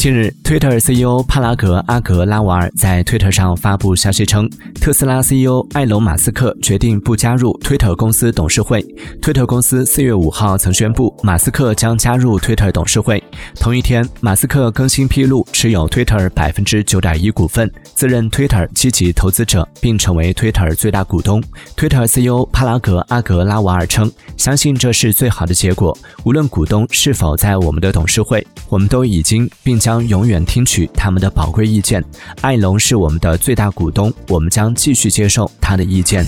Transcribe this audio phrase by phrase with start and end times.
[0.00, 4.48] 近日，Twitter CEO 帕拉格阿格拉瓦尔在 Twitter 上发布消息称，
[4.80, 8.80] 特斯拉 CEO 埃隆马斯克决定不加入 Twitter 公司董事会。
[9.20, 13.22] Twitter 公司四月五号曾宣布，马斯克将加入 Twitter 董事会。
[13.56, 21.42] 同一天，马斯克更新披露持有 Twitter 百分之九点一股份，自任 Twitter 积极投资者，并成为 Twitter 最大股东。
[21.76, 25.94] Twitter CEO 帕拉格阿格拉瓦尔称，相信这是最好的结果，
[26.24, 29.89] 无论股东是否在我们的董事会，我们都已经并将。
[29.90, 32.00] 将永远听取他们的宝贵意见。
[32.42, 36.24] 艾龙是我们的最大股东，我们将继续接受他的意见。